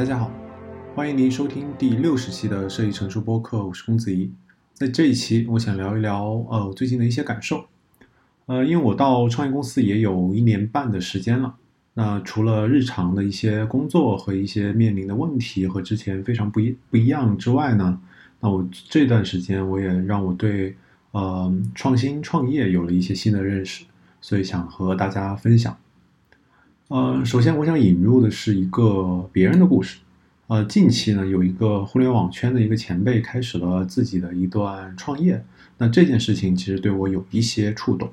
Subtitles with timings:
[0.00, 0.32] 大家好，
[0.94, 4.32] 欢迎您收听第六十期的设计成熟播客，我是公子怡。
[4.72, 7.66] 在这一期，我想聊一聊呃我最近的一些感受。
[8.46, 11.54] 呃，因为我到创业公司也有一年半的时间了，
[11.92, 18.00] 那除了日常的一些工作和一些面临的问题和之前非常不一不一样之外呢，
[18.40, 20.74] 那我这段时间我也让我对
[21.10, 23.84] 呃创新创业有了一些新的认识，
[24.22, 25.76] 所以想和大家分享。
[26.90, 30.00] 呃，首先我想引入的是一个别人的故事。
[30.48, 35.40] 呃，近期呢，有一个互联网圈的一个前辈开始了自己的一段创业。
[35.78, 38.10] 那这件事情其实对我有一些触动，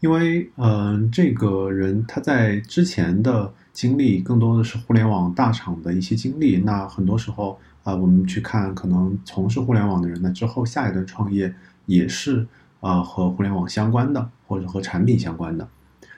[0.00, 6.58] 因为嗯，这个人他在之前的经历更多的是互联网大厂的一些经历。
[6.58, 11.54] 那很多时候啊，我们去看可能从事互联网的人呢，之后下一段创业
[11.86, 12.46] 也是
[12.80, 15.66] 啊和互联网相关的，或者和产品相关的，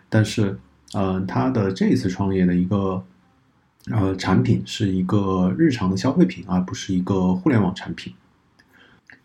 [0.08, 0.58] 但是。
[0.92, 3.02] 呃，他的这一次创业的一个
[3.90, 8.14] 呃产品是一个日常的消费品，而不是一个互联网产品。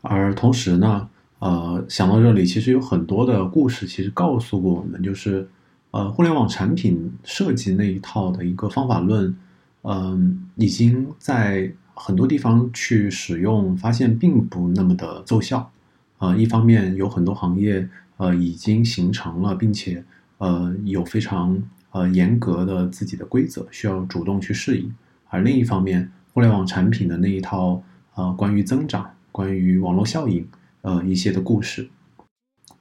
[0.02, 1.08] 而同时呢，
[1.39, 5.48] 呃，想到这里，其实有很多的故事，其实告诉过我们，就是
[5.92, 9.36] 呃，互联网产品设计那一套的一个方法论，
[9.84, 15.72] 嗯，已经在很多地方去使用，发现并不那么的奏效。
[16.17, 20.04] 呃，一方面有很多行业呃已经形成了，并且。
[20.42, 21.61] 呃，有非常
[21.92, 24.92] 呃严格的自己的规则，需要主动去适应。
[25.30, 27.83] 而另一方面，互联网产品的那一套
[28.16, 30.48] 呃关于增长、关于网络效应
[30.81, 31.88] 呃一些的故事，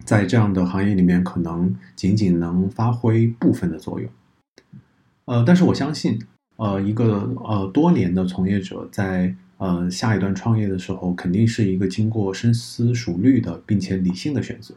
[0.07, 4.09] 在这样的行业里面，可能仅仅能发挥部分的作用。
[5.27, 6.19] 呃，但是我相信，
[6.57, 14.75] 呃，一个呃多年的从业者在呃下一段创业的时候，肯定是一个经过深思熟虑的，并且理性的选择。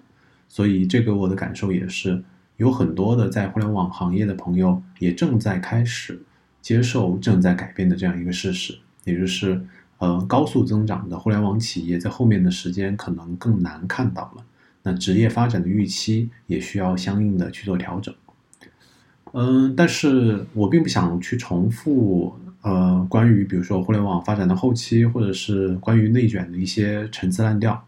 [0.50, 2.22] 所以，这个我的感受也是。
[2.58, 6.22] 有很多的在互联网行业的朋友也正在开始
[6.62, 9.60] 接受正在改变的这样一个事实，也就是
[9.98, 14.44] 呃高速增长的互联网企业在后面的时间可能更难看到了。
[14.84, 18.14] 那职业发展的预期也需要相应的去做调整。
[19.34, 27.84] 嗯，但是我并不想去重复呃关于比如说互联网发展的后期，或者是关于内卷的一些陈词滥调。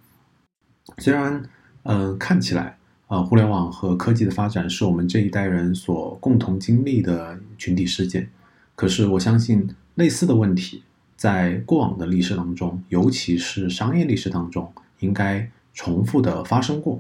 [0.98, 1.44] 虽然
[1.84, 2.78] 嗯看起来。
[3.08, 8.28] 啊，互联网和科技的发展是我们这一代人所共同经历的群体事件。
[8.76, 10.82] 可是，我相信类似的问题
[11.16, 17.00] 在过往的历史当中，尤其是商业历史当中，应该重复的发生过。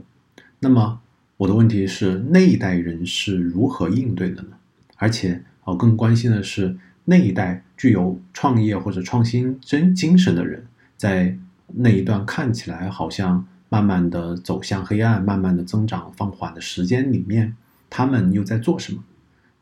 [0.59, 0.99] 那么，
[1.37, 4.49] 我的问题是，那一代人是如何应对的呢？
[4.97, 11.35] 而且，我更关心的是，那一代具有创业或者创新真精神的人，在
[11.73, 13.47] 那一段看起来好像。
[13.67, 17.55] 慢慢的走向黑暗，慢慢的增长放缓的时间里面，
[17.89, 19.03] 他们又在做什么？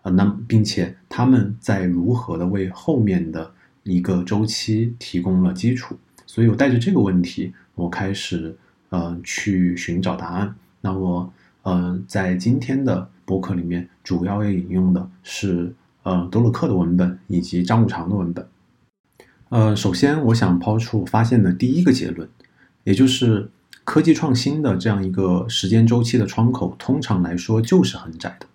[0.02, 3.50] 呃，那并且他们在如何的为后面的
[3.84, 5.97] 一个周期提供了基础？
[6.25, 8.56] 所以我带着这个问题，我开始
[8.90, 10.53] 呃去寻找答案。
[10.81, 11.31] 那我
[11.62, 18.46] 呃在今天的博客里面，主要要引用的是呃德鲁克的文本以及张五常的文本。
[19.50, 22.30] 呃，首先我想抛出发现的第一个结论，
[22.84, 23.50] 也就是。
[23.84, 28.46] 科技创新的这样一个时间周期的窗口，通常来说就是很窄的。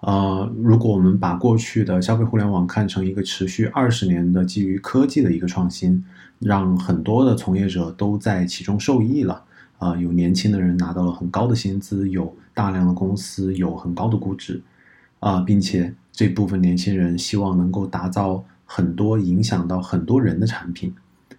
[0.00, 6.04] 呃，如果我们把过去的消费互联网看成一个持续二十年的基于科技的一个创新，
[6.38, 9.42] 让很多的从业者都在其中受益了。
[9.78, 14.62] 啊，有年轻的人拿到了很高的薪资，有大量的公司有很高的估值，
[15.20, 20.94] 啊，并且这部分年轻人希望能够打造很多影响到很多人的产品。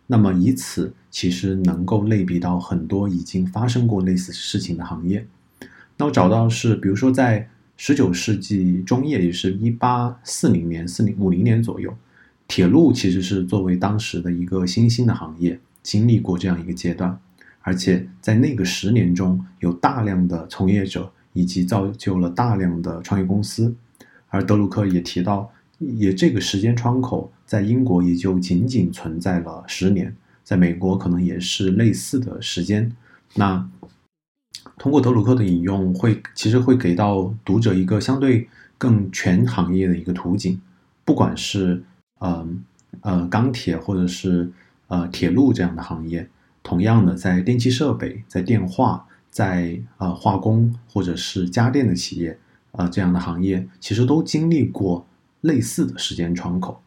[0.07, 5.25] 那么以此其实能够类比到很多已经发生过类似事情的行业。
[5.97, 11.91] 那我找到是，比如说在十九世纪中叶，也是一八四零年、四零五零年左右，
[12.47, 17.17] 铁路其实是作为当时的一个新兴的行业，经历过这样一个阶段，
[17.61, 23.75] 而且在那个十年中有大量的从业者，以及造就了大量的创业公司。
[24.29, 25.51] 而德鲁克也提到。
[25.79, 32.91] 也这个时间窗口在英国也就仅仅存在了十年，在美国可能也是类似的时间。
[33.33, 33.69] 那
[34.77, 40.59] 通过德鲁克的引用，会其实会给到读者一个相对更全行业的一个图景，
[41.03, 41.83] 不管是
[42.19, 42.47] 呃
[43.01, 44.49] 呃钢铁或者是
[44.87, 46.27] 呃铁路这样的行业，
[46.63, 52.39] 同样的在电气设备、在电话、在呃化工或者是家电的企业
[52.71, 55.05] 啊这样的行业，其实都经历过。
[55.45, 56.81] 类似的时间窗口，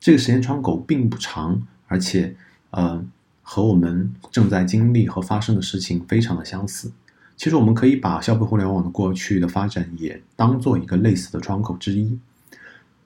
[0.00, 2.34] 这个时间窗口并不长，而且，
[2.70, 3.04] 呃，
[3.42, 6.90] 和我们正在经历和发生的事情非常的相似。
[7.36, 12.18] 其实，我们可以把消费互联网的过去的发展也当做一个类似的窗口之一。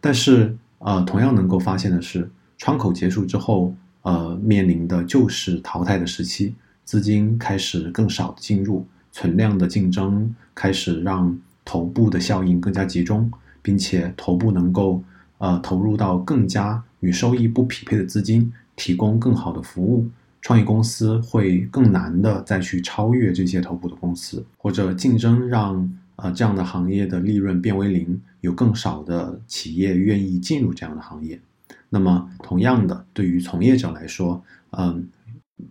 [0.01, 6.55] 但是，呃，同样能够发现的是，窗口结束之后，呃，面临的就是淘汰的时期，
[6.85, 13.31] 资金开始更少的进入，存量的竞争开始让头部的效应更加集中，
[13.67, 15.03] 并且头部能够
[15.39, 20.09] 呃投入到更加与收益不匹配的资金，提供更好的服务。
[20.41, 31.41] 创业公司会更难的再去超越这些头部的公司，或者竞争让呃这样的行业的利润变为零，有更少的企业愿意进入这样的行业。
[31.89, 34.41] 那么，同样的，对于从业者来说，
[34.71, 35.09] 嗯，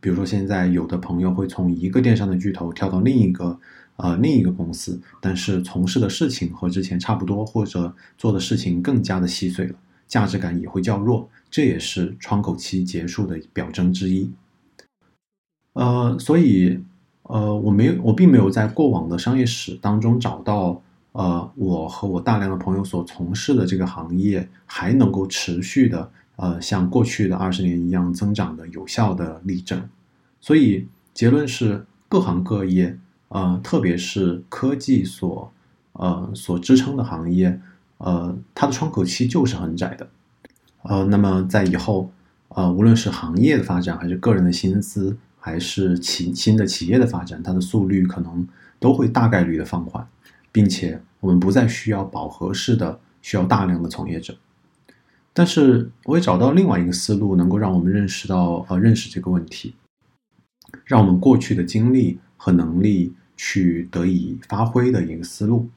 [0.02, 3.58] 比如说现在有的朋友会从一个电商的巨头跳到另一个
[3.98, 9.76] 呃另一个公司，但是从事的事情和之前差不多，或者做的事情更加的细碎了，
[10.08, 14.32] 价值感也会较弱，这也是窗口期结束的表征之一。
[15.74, 16.80] 呃，所以，
[17.24, 20.82] 呃，我没有，我并没有在过往的商业史当中找到，
[21.12, 29.82] 呃，我和我大量的朋友所从事的这个行业还能够持续的，呃，像过去的二十年一样增长的有效的例证。
[30.40, 32.98] 所以结论是，各行各业，
[33.36, 35.52] 呃，特别是科技所，
[35.92, 37.60] 呃，所支撑的行业，
[37.98, 40.08] 呃，它的窗口期就是很窄的。
[40.84, 42.12] 呃，那么在以后，
[42.50, 45.18] 呃，无论是行业的发展还是个人的薪资。
[45.48, 48.48] 还是企新的企业的发展，它的速率可能
[48.80, 50.08] 都会大概率的放缓，
[50.52, 54.36] 并且我们不再需要饱和式的需要大量的从业者。
[55.34, 59.76] 但是我也找到另外一个思路，能够让我们认识到呃认识这个问题，
[60.84, 65.70] 让我们过去的经历和能力去得以发挥的一个思路，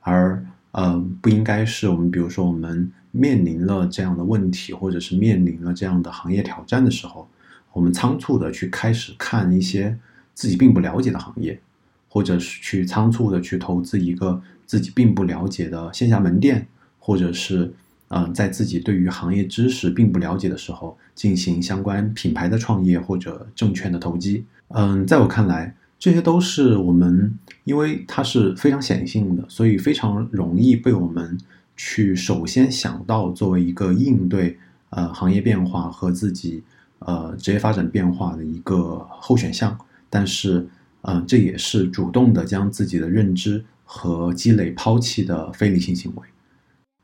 [0.00, 7.28] 而呃不应该是我们比如说我们面临了这样的问题，或者是面临了这样的行业挑战的时候。
[7.70, 9.96] 我们仓促的去开始看一些
[10.34, 11.60] 自己并不了解的行业，
[12.08, 16.66] 或者是去仓促的去投资一个自己并不了解的线下门店，
[16.98, 17.72] 或者是
[18.08, 24.44] 嗯，在自己对于行业知识并不了解的时候进行相关品牌的创业或者证券的投机。
[24.68, 31.36] 嗯，在我看来，这些都是我们因为它是非常显性的，所以非常容易被我们
[31.76, 34.56] 去首先想到作为一个应对
[34.90, 36.62] 呃行业变化和自己。
[37.00, 39.78] 呃，职业发展变化的一个候选项，
[40.10, 40.66] 但是，
[41.02, 46.22] 嗯，这也是主动的将自己的认知和积累抛弃的非理性行为。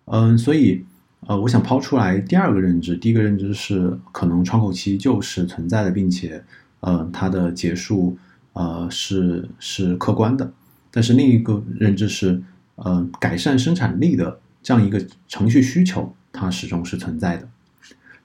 [0.07, 0.85] 嗯，所以，
[1.29, 6.43] 呃，我想抛出来第二个认知，第一个认知是可能窗口期就是存在的，并且，
[6.81, 8.19] 呃，它的结束，
[8.55, 10.53] 呃，是是客观的。
[10.91, 12.43] 但是另一个认知是，
[12.77, 17.49] 呃，改善生产力的这样一个程序需求，它始终是存在的。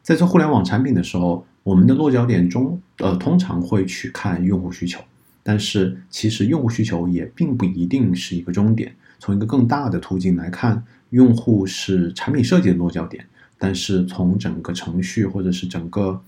[0.02, 1.46] 在做互联网产品的时候。
[1.62, 5.00] 我们的落脚点中，呃，通常会去看用户需求，
[5.44, 8.96] 但是其实用户需求也并不一定是一个终点。
[9.20, 13.24] 从一个更大的途径来看，用户是产品设计的落脚点，
[13.60, 16.20] 但是从整个程序或者是整个，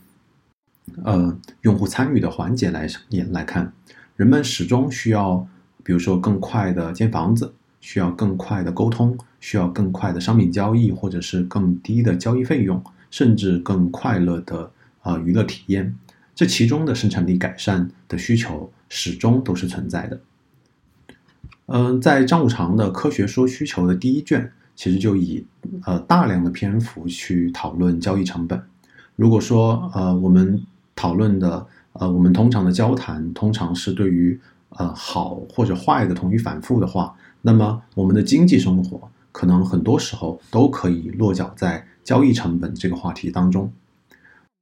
[1.04, 3.74] 呃，用户参与的环节来也来看，
[4.16, 5.48] 人们始终需要，
[5.84, 14.71] 比如说更快的建房子，需要更快的沟通，需要更快的商品交易，或者是更低的交易费用，甚至更快乐的。
[15.04, 15.95] 啊，娱乐体验，
[16.36, 20.21] 这其中的生产力改善的需求始终都是存在的。
[21.66, 25.44] 嗯，在张五常的《科学说需求》的第一卷，其实就以
[25.88, 28.62] 呃大量的篇幅去讨论交易成本。
[29.16, 30.62] 如果说呃我们
[30.95, 43.71] 讨论的呃我们通常的交谈，通常是对于呃好或者坏的同于反复的话，那么我们的经济生活可能很多时候都可以落脚在交易成本这个话题当中。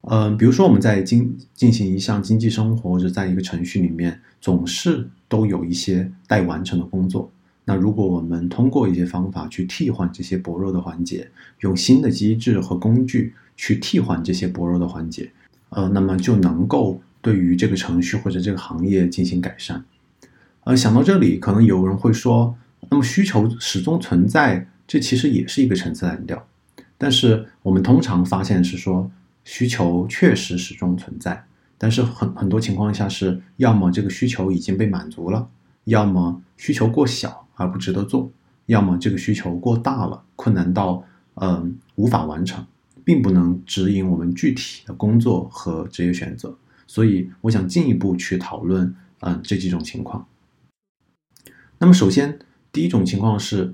[0.03, 7.29] 嗯，比如说我们在经进行一项经济生活，或者在一个程序里面，总是都有一些待完成的工作。
[7.65, 15.29] 那如果我们通过一些方法去替换这些薄弱的环节，用新的机制和工具去替换这些薄弱的环节，
[15.69, 19.83] 呃，那么就能够对于这个程序或者这个行业进行改善。
[20.65, 22.55] 呃，想到这里，可能有人会说，
[22.89, 26.47] 那么需求始终存在，这其实也是一个陈词滥调。
[26.97, 29.09] 但是我们通常发现是说。
[29.45, 31.43] 需求确实始终存在，
[31.75, 35.49] 但是很很多情况下是要么这个需求已经被满足了，
[35.85, 38.29] 要么需求过小而不值得做，
[38.67, 41.03] 要么这个需求过大了，困难到
[41.35, 42.63] 嗯无法完成，
[43.09, 46.55] 并不能指引我们具体的工作和职业选择。
[46.85, 50.27] 所以我想进一步去讨论嗯这几种情况。
[51.79, 52.37] 那么首先
[52.71, 53.73] 第一种情况是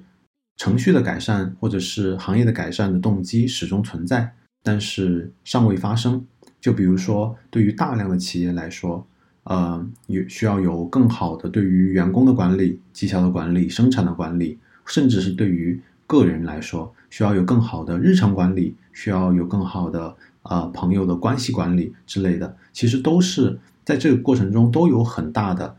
[0.56, 4.34] 程序的改善或者是行业的改善的动机始终存在。
[4.64, 6.26] 但是尚未发生。
[6.62, 9.06] 就比如说，对于大量的企业来说，
[9.44, 25.76] 呃，有需要有更好的对于员工的管理、绩效的管理、生产的管理，甚至是对于个人来说，需要有更好的日常管理，需要有更好的呃朋友的关系管理之类的，其实都是在这个过程中都有很大的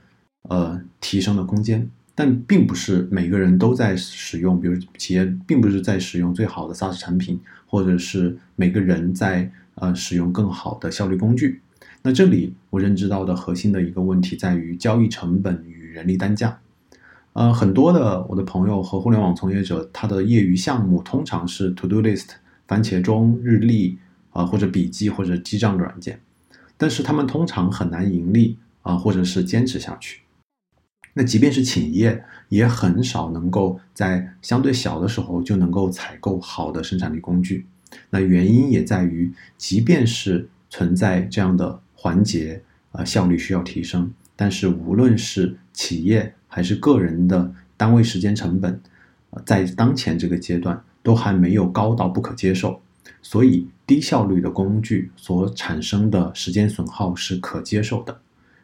[0.49, 1.89] 呃提升的空间。
[2.19, 11.61] 但并不是每个人都在使用，比如企业并不是在使用最好的 SaaS 产品，或者是每个人在呃使用更好的效率工具。
[12.03, 16.59] 那这里我认知到的核心的一个问题在于交易成本与人力单价。
[17.37, 22.29] 呃，很多的我的朋友和互联网从业者，他的业余项目通常是 To Do List、
[22.67, 23.99] 番茄钟、日历
[24.31, 26.19] 啊，或者笔记或者记账的软件，
[26.79, 30.23] 但是他们通常很难盈利啊，或者是坚持下去。
[31.13, 37.67] 那即便是企业，也很少能够在相对小的时候就能够采购好的生产力工具。
[38.09, 42.63] 那原因也在于，即便是存在这样的环节，
[42.93, 48.81] 呃，效率需要提升，但是无论是企业还是个人的单位时间成本，
[49.45, 52.81] 在当前这个阶段都还没有高到不可接受。
[53.21, 58.19] 所以，低效率的工具所产生的时间损耗是可接受的。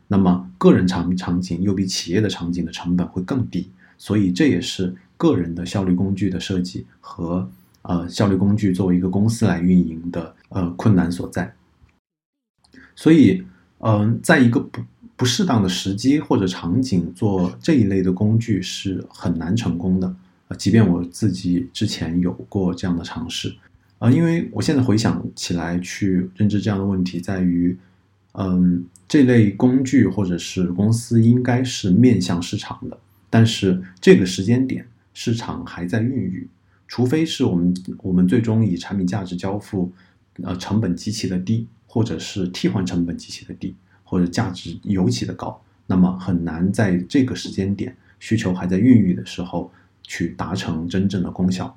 [0.09, 7.47] 那么，个人场场景又比企业的场景的成本会更低，所以这也是个人的效率工具的设计和
[7.83, 11.55] 呃效率工具作为一个公司来运营的呃困难所在。
[12.97, 13.45] 所以，
[13.81, 14.81] 嗯，在一个不
[15.17, 20.15] 不适当的时机或者场景做这一类的工具是很难成功的。
[20.49, 23.55] 呃，即便我自己之前有过这样的尝试，
[23.99, 27.77] 啊，因为我现在回想起来去认知这样的问题在于。
[28.35, 36.49] 嗯，这类工具或者是公司应该是面向市场的，但是这个时间点市场还在孕育，
[36.89, 39.93] 除非是我们我们最终以产品价值交付，
[40.43, 43.75] 呃，成本极其的低，或者是替换成本极其的低，
[44.13, 51.75] 或者价值尤其的高，那么很难在这个时间点需求还在孕育的时候去达成真正的功效。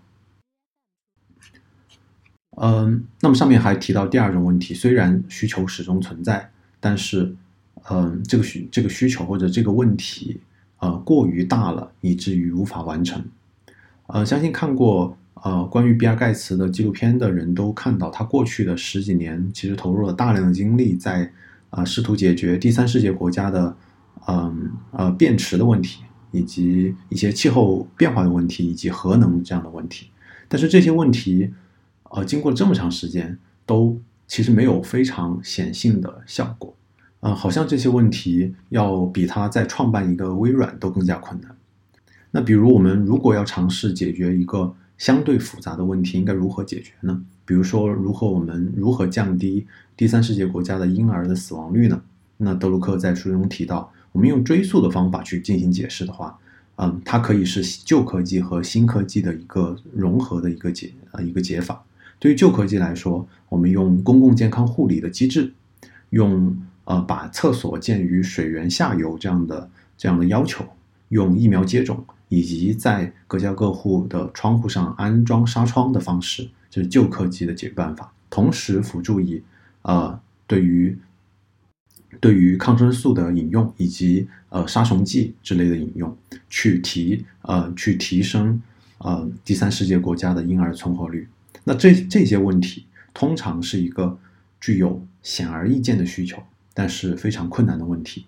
[2.57, 6.51] 嗯，那么上面还提到第二种问题，虽然需求始终存在，
[6.81, 7.33] 但是，
[7.89, 10.41] 嗯，这个需这个需求或者这个问题，
[10.79, 13.23] 呃，过于大了，以至于无法完成。
[14.07, 21.31] 呃，相信看过呃关于比尔盖茨的纪录片的人都看到，他过去的十几年其实投入了大量的精力在
[21.75, 23.75] 啊试图解决第三世界国家的
[24.27, 30.09] 嗯呃变池的问题，以及一些气候变化的问题，以及核能这样的问题，
[30.47, 31.53] 但是这些问题。
[32.11, 36.73] 呃，经过了这么长时间，都其实没有非常显性的效果，
[37.19, 41.53] 呃，好像这些问题要比他再创办一个微软都更加困难。
[42.31, 47.21] 那比如我们如果要尝试解决一个相对复杂的问题，应该如何解决呢？
[47.45, 52.01] 比如说，如何我们如何降低第三世界国家的婴儿的死亡率呢？
[52.37, 56.37] 那德鲁克在书中提到，我们用追溯的方法去进行解释的话，
[56.75, 61.83] 嗯，它可以是旧科技和新科技的一个融合的一个解呃一个解法。
[62.19, 65.53] 对于旧科技来说，我们用公共健康护理的机制，
[66.09, 70.65] 用呃把厕所建于水源下游这样的这样的要求，
[71.09, 78.11] 用疫苗接种以及在各家各户的窗户上安装纱窗的方式，这是旧科技的解决办法。
[78.29, 79.41] 同时辅助以
[79.83, 80.97] 呃对于
[82.19, 86.17] 对于抗生素的引用以及呃杀虫剂之类的引用，
[86.49, 88.61] 去提呃去提升
[88.97, 91.27] 呃第三世界国家的婴儿存活率。
[91.63, 94.17] 那这这些问题通常是一个
[94.59, 96.41] 具有显而易见的需求，
[96.73, 98.25] 但是非常困难的问题，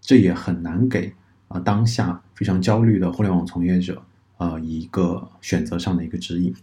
[0.00, 1.12] 这也很难给
[1.48, 4.02] 啊当下非常焦虑的互联网从业者
[4.38, 6.54] 呃一个选择上的一个指引。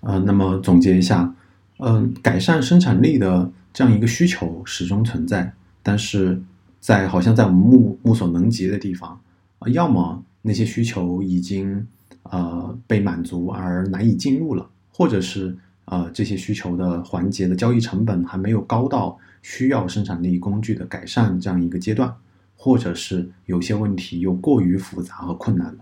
[0.00, 1.34] 呃，那么总结一下，
[1.78, 5.52] 嗯，改善生产力的这样一个需求始终存在，
[5.82, 6.42] 但是
[6.80, 9.20] 在好像在我们目目所能及的地方
[9.58, 11.86] 啊，要么那些需求已经。
[12.24, 22.14] 呃，被满足而难以进入了，或者是呃这些需求的环节的交易成本还没有高到需要生产力工具的改善这样一个阶段，
[22.62, 25.78] 或者是有些问题又过于复杂和困难了，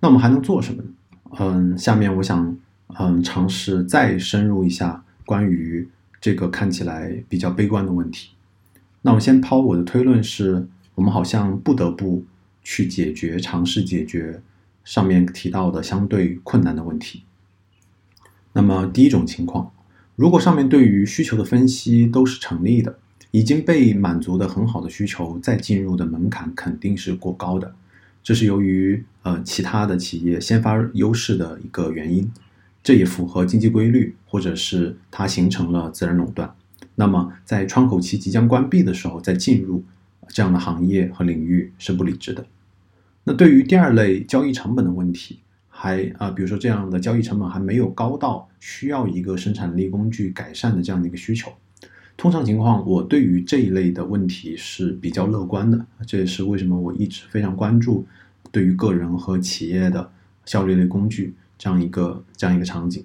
[0.00, 0.88] 那我们还能做什么呢？
[1.38, 2.54] 嗯，下面我想
[2.98, 5.88] 嗯尝试再深入一下关于
[6.20, 8.32] 这个看起来比较悲观的问题。
[9.00, 12.22] 那我先抛我的推论是，我们好像不得不
[12.62, 14.42] 去解决，尝试解决。
[14.84, 17.22] 上面提到的相对困难的问题。
[18.52, 19.72] 那么第一种情况，
[20.16, 22.98] 如果上面对于需求的分析都是成立的，
[23.34, 27.74] 已经被满足的很好的需求，再进入的门槛肯定是过高的。
[28.22, 32.30] 这是由于呃其他的企业先发优势的一个原因，
[32.80, 36.54] 这也符合经济规律，或者是它形成了自然垄断。
[36.94, 39.82] 那么在窗口期即将关闭的时候再进入
[40.28, 42.46] 这样的行业和领域是不理智的。
[43.24, 51.52] 那对于第二类交易成本的问题，还啊，比如说这样的交易成本还没有高到需要一个生产力工具改善的这样的一个需求。
[52.16, 55.84] 通常情况，我对于这一类的问题是比较乐观的。
[56.06, 58.06] 这也是为什么我一直非常关注
[58.50, 60.10] 对于个人和企业的
[60.44, 63.04] 效率类工具这样一个这样一个场景。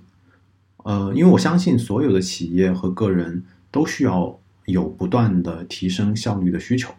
[0.84, 6.94] 呃，因为我相信所有的企业和个人都需要有不断的提升效率的需求。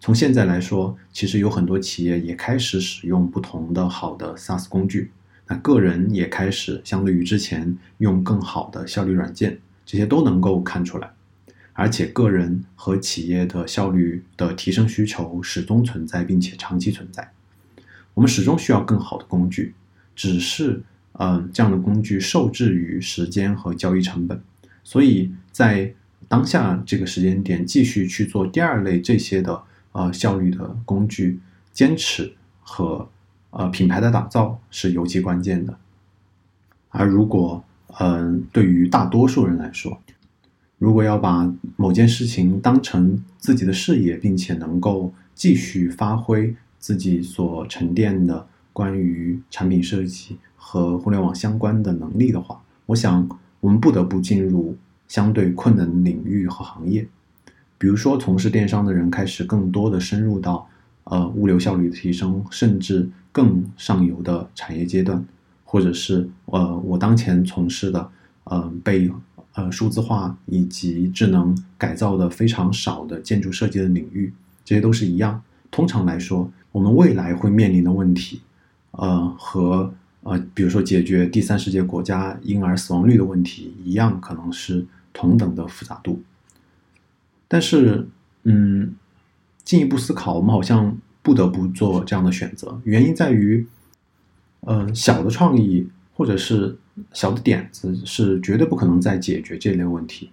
[0.00, 5.10] 从现在来说，其实有很多企业也开始使用不同的好的 SaaS 工具，
[5.48, 11.10] 那个人也开始相对于之前用更好的效率软件，这些都能够看出来。
[11.74, 17.32] 而且，个人和企业的效率的提升需求始终存在，并且长期存在。
[18.14, 19.74] 我们始终需要更好的工具，
[20.14, 20.82] 只是，
[21.14, 24.40] 嗯，这样的工具受制于时间和交易成本。
[24.84, 25.92] 所以在
[26.28, 29.62] 当下这个时间点，继续去做第二类这些的
[29.92, 31.40] 呃效率的工具，
[31.72, 33.10] 坚持和
[33.50, 35.76] 呃品牌的打造是尤其关键的。
[36.90, 37.64] 而如果，
[37.98, 40.00] 嗯，对于大多数人来说，
[40.84, 53.26] 如果要把某件事情当成自己的事业，并且能够继续发挥自己所沉淀的关于产品设计和互联网相关的能力的话，我想
[53.60, 54.76] 我们不得不进入
[55.08, 57.08] 相对困难领域和行业。
[57.78, 60.68] 比如说，从事电商的人开始更多的深入到
[61.04, 65.24] 呃物流效率的提升，甚至更上游的产业阶段，
[65.64, 68.10] 或者是呃我当前从事的
[68.44, 69.10] 呃被。
[69.54, 74.32] 呃，数字化以及智能改造的非常少的建筑设计的领域，
[74.64, 75.40] 这些都是一样。
[75.70, 78.40] 通常来说，我们未来会面临的问题，
[78.90, 79.94] 呃，和
[80.24, 86.20] 呃，比如说解决第三世界国家婴儿死亡率的问题一样，可能是同等的复杂度。
[87.46, 88.08] 但是，
[88.42, 88.96] 嗯，
[89.62, 92.80] 进一步思考，我们好像不得不做这样的选择。
[92.82, 93.64] 原因在于，
[94.62, 96.76] 呃，小的创意或者是。
[97.12, 100.30] 小的点子是绝对不可能再解决这类问题，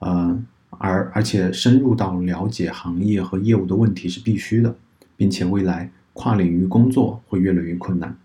[0.00, 4.74] 呃，而而且深入到了解行业和业务的问题是必须的，
[5.16, 8.16] 并且未来跨领域工作会越来越困难。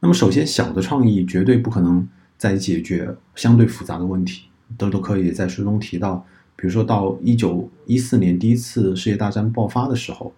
[0.00, 4.44] 那么，首先，小的创意绝对不可能再解决相对复杂的问题。
[4.78, 6.24] 德鲁克也在书中提到，
[6.56, 10.32] 比如说到一九一四年第一次世界大战爆发的时候，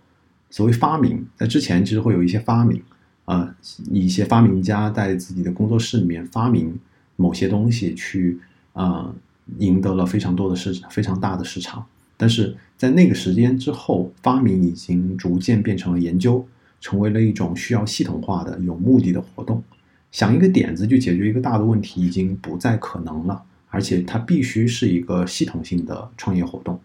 [0.51, 2.83] 所谓发明，在之前其实会有一些发明。
[3.24, 3.54] 呃，
[3.90, 6.78] 一些发明家在自己的工作室里面发明
[7.16, 8.38] 某些东西，去
[8.72, 9.14] 呃
[9.58, 11.85] 赢得了非常多的市场，非常大的市场。
[12.16, 16.46] 但是在那个时间之后，发明已经逐渐变成了研究，
[16.80, 19.62] 成为了一种需要系统化的、有目的的活动。
[20.11, 26.78] 想一个点子就解决一个大的问题，已经不再可能了，而且它必须是一个系统性的创业活动。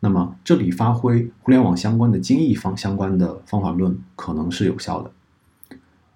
[0.00, 5.10] 那么这里发挥互联网相关的精益方相关的方法论，可能是有效的。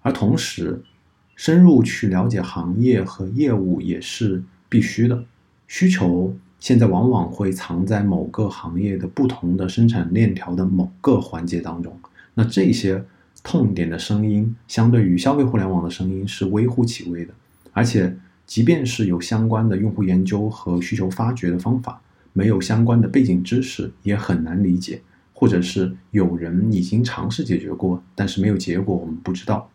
[0.03, 0.83] 而同时，
[1.35, 5.23] 深入去了解行业和业务也是必须的。
[5.67, 11.97] 需求现在往往会藏在某个行业的不同的生产链条的某个环节当中。
[12.35, 13.03] 那这些
[13.43, 17.33] 痛点的声音，相对于消费互联网的声音是微乎其微的。
[17.71, 21.99] 而且，即便是有相关的用户研究和需求发掘的方法，
[22.33, 25.01] 没有相关的背景知识，也很难理解。
[25.33, 29.69] 或者是有人已经尝试解决过，但是没有结果，我们不知道。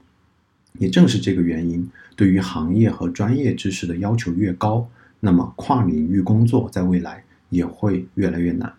[0.75, 4.89] 也正是这个原因，对于行业和专业知识的要求越高，
[5.21, 8.73] 那么跨领域工作在未来也会越来越难。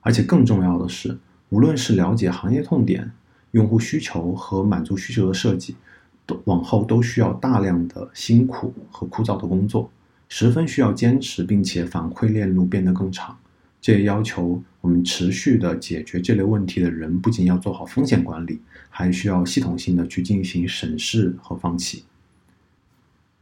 [0.00, 1.18] 而且更重要的是，
[1.50, 3.10] 无论是了解行业痛点、
[3.50, 5.76] 用户需求和满足需求的设计，
[6.24, 9.90] 都往后都需要大量的辛苦和枯燥的工作，
[10.28, 13.36] 十分需要坚持，并且反馈链路变得更长。
[13.80, 22.04] 这也要求我们持续的解决这类问题的人，不仅要做好风险管理，还需要系统性的去进行审视和放弃。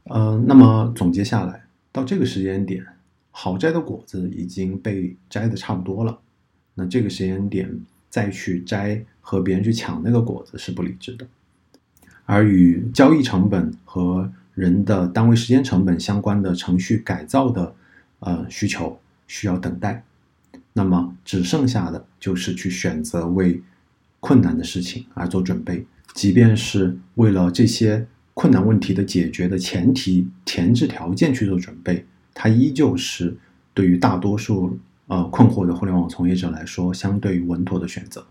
[0.04, 2.86] 呃，那么总结下来，到这个时间点，
[3.30, 6.18] 好摘的果子已经被摘的差不多了。
[6.74, 7.68] 那这个时间点
[8.08, 11.26] 再去摘和别人去抢那个果子是不理智的。
[12.24, 17.74] 而与交易成本和人的单位时间成本相关的程序改造的
[18.20, 20.04] 呃需求，需要等待。
[20.78, 23.60] 那么只剩下的就是去选择为
[24.20, 33.36] 困难的事情而做准备，即便是为了这些困难问题的解决的前提前置条件去做准备，它依旧是
[33.74, 38.24] 对于大多数呃困惑的互联网从业者来说相对稳妥的选择。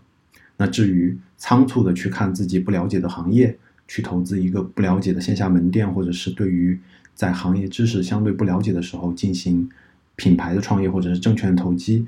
[0.56, 6.80] 那至于仓促的去看自己不了解的行业，去投资一个不了解的线下门店，或者是对于
[7.14, 9.68] 在行业知识相对不了解的时候进行
[10.16, 12.06] 品牌的创业或者是证券投机。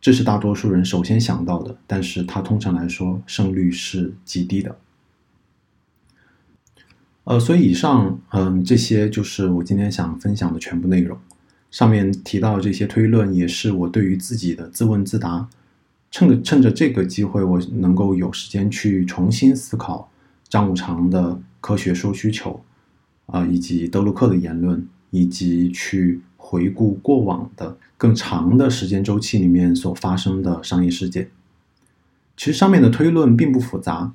[0.00, 4.76] 这是大多数人首先想到的，但是它通常来说胜率是极低的。
[7.24, 11.18] 呃，所以以上，嗯，这些就是我今天想分享的全部内容。
[11.70, 15.48] 上面提到这些推论，也是我对于自己的自问自答。
[16.10, 20.10] 趁着趁着这个机会，我能够有时间去重新思考
[20.48, 22.60] 张五常的科学说需求，
[23.26, 31.30] 啊，以及德鲁克的言论，以及去回顾过往的更长的时间周期里面所发生的商业事件。
[32.36, 34.12] 其实上面的推论并不复杂，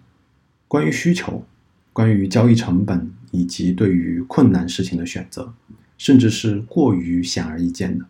[0.67, 1.45] 关于需求。
[1.93, 5.54] 关于交易成本以及对于困难事情的选择，
[5.98, 8.06] 甚至是过于显而易见的。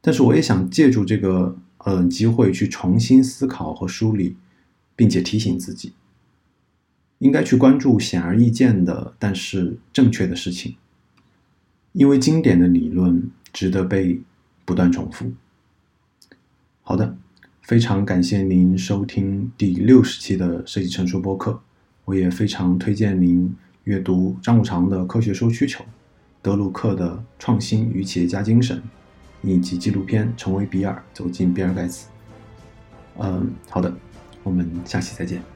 [0.00, 4.36] 但是我也想借助这个呃机会去重新思考和梳理，
[4.96, 5.92] 并且提醒自己，
[7.18, 10.76] 应该去关注显而易见的但是正确的事情，
[11.96, 14.20] 因为经典的理论值得被
[14.66, 15.32] 不断重复。
[16.82, 17.16] 好的，
[17.62, 21.58] 非常感谢您收听第六十期的设计成熟播客。
[22.04, 25.82] 我也非常推荐您阅读张五常的《科学说需求》，
[26.42, 28.76] 德鲁克的《创新与企业家精神》，
[29.40, 32.08] 以及纪录片《成为比尔：走进比尔盖茨》。
[33.22, 33.90] 嗯，好的，
[34.42, 35.55] 我们下期再见。